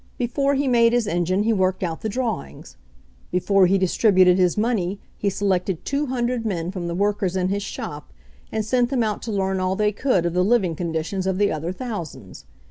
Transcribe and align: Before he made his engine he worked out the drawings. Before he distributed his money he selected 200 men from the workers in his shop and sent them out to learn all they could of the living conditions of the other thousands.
Before 0.17 0.55
he 0.55 0.67
made 0.67 0.93
his 0.93 1.05
engine 1.05 1.43
he 1.43 1.53
worked 1.53 1.83
out 1.83 2.01
the 2.01 2.09
drawings. 2.09 2.75
Before 3.29 3.67
he 3.67 3.77
distributed 3.77 4.39
his 4.39 4.57
money 4.57 4.97
he 5.15 5.29
selected 5.29 5.85
200 5.85 6.43
men 6.43 6.71
from 6.71 6.87
the 6.87 6.95
workers 6.95 7.35
in 7.35 7.49
his 7.49 7.61
shop 7.61 8.11
and 8.51 8.65
sent 8.65 8.89
them 8.89 9.03
out 9.03 9.21
to 9.21 9.31
learn 9.31 9.59
all 9.59 9.75
they 9.75 9.91
could 9.91 10.25
of 10.25 10.33
the 10.33 10.43
living 10.43 10.75
conditions 10.75 11.27
of 11.27 11.37
the 11.37 11.51
other 11.51 11.71
thousands. 11.71 12.45